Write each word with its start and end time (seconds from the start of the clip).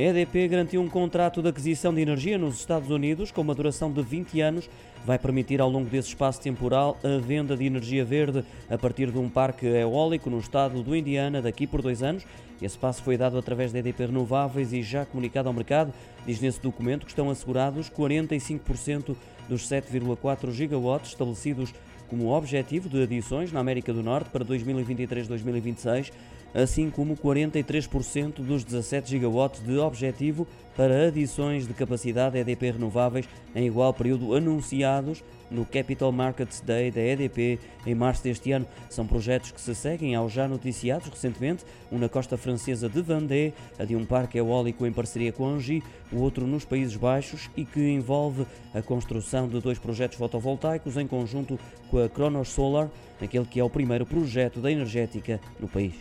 A 0.00 0.02
EDP 0.02 0.48
garantiu 0.48 0.80
um 0.80 0.88
contrato 0.88 1.42
de 1.42 1.48
aquisição 1.50 1.92
de 1.92 2.00
energia 2.00 2.38
nos 2.38 2.58
Estados 2.58 2.88
Unidos 2.88 3.30
com 3.30 3.42
uma 3.42 3.54
duração 3.54 3.92
de 3.92 4.00
20 4.00 4.40
anos. 4.40 4.70
Vai 5.04 5.18
permitir, 5.18 5.60
ao 5.60 5.68
longo 5.68 5.90
desse 5.90 6.08
espaço 6.08 6.40
temporal, 6.40 6.96
a 7.04 7.20
venda 7.20 7.54
de 7.54 7.66
energia 7.66 8.02
verde 8.02 8.42
a 8.70 8.78
partir 8.78 9.10
de 9.10 9.18
um 9.18 9.28
parque 9.28 9.66
eólico 9.66 10.30
no 10.30 10.38
estado 10.38 10.82
do 10.82 10.96
Indiana 10.96 11.42
daqui 11.42 11.66
por 11.66 11.82
dois 11.82 12.02
anos. 12.02 12.24
Esse 12.62 12.78
passo 12.78 13.02
foi 13.02 13.18
dado 13.18 13.36
através 13.36 13.74
da 13.74 13.78
EDP 13.78 14.06
Renováveis 14.06 14.72
e 14.72 14.82
já 14.82 15.04
comunicado 15.04 15.50
ao 15.50 15.54
mercado. 15.54 15.92
Diz 16.26 16.40
nesse 16.40 16.62
documento 16.62 17.04
que 17.04 17.12
estão 17.12 17.28
assegurados 17.28 17.90
45% 17.90 19.14
dos 19.50 19.68
7,4 19.68 20.50
gigawatts 20.50 21.10
estabelecidos 21.10 21.74
como 22.10 22.34
objetivo 22.34 22.88
de 22.88 23.04
adições 23.04 23.52
na 23.52 23.60
América 23.60 23.92
do 23.92 24.02
Norte 24.02 24.28
para 24.28 24.44
2023-2026 24.44 26.10
assim 26.54 26.90
como 26.90 27.16
43% 27.16 28.42
dos 28.42 28.64
17 28.64 29.10
gigawatts 29.10 29.64
de 29.64 29.78
objetivo 29.78 30.46
para 30.76 31.08
adições 31.08 31.66
de 31.66 31.74
capacidade 31.74 32.38
EDP 32.38 32.72
renováveis 32.72 33.28
em 33.54 33.66
igual 33.66 33.92
período 33.92 34.34
anunciados 34.34 35.22
no 35.50 35.66
Capital 35.66 36.12
Markets 36.12 36.60
Day 36.60 36.90
da 36.90 37.00
EDP 37.00 37.58
em 37.84 37.94
março 37.94 38.22
deste 38.22 38.52
ano. 38.52 38.66
São 38.88 39.04
projetos 39.06 39.50
que 39.50 39.60
se 39.60 39.74
seguem 39.74 40.14
aos 40.14 40.32
já 40.32 40.46
noticiados 40.46 41.08
recentemente, 41.08 41.64
um 41.90 41.98
na 41.98 42.08
costa 42.08 42.36
francesa 42.36 42.88
de 42.88 43.02
Vendée, 43.02 43.52
a 43.78 43.84
de 43.84 43.96
um 43.96 44.04
parque 44.04 44.38
eólico 44.38 44.86
em 44.86 44.92
parceria 44.92 45.32
com 45.32 45.46
Angie, 45.46 45.82
o 46.12 46.20
outro 46.20 46.46
nos 46.46 46.64
Países 46.64 46.96
Baixos 46.96 47.50
e 47.56 47.64
que 47.64 47.80
envolve 47.80 48.46
a 48.72 48.80
construção 48.80 49.48
de 49.48 49.60
dois 49.60 49.78
projetos 49.78 50.16
fotovoltaicos 50.16 50.96
em 50.96 51.06
conjunto 51.06 51.58
com 51.90 51.98
a 51.98 51.99
Cronos 52.08 52.48
Solar, 52.48 52.88
aquele 53.20 53.44
que 53.44 53.60
é 53.60 53.64
o 53.64 53.70
primeiro 53.70 54.06
projeto 54.06 54.60
da 54.60 54.70
energética 54.70 55.40
no 55.58 55.68
país. 55.68 55.94